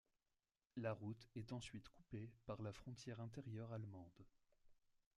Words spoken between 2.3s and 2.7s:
par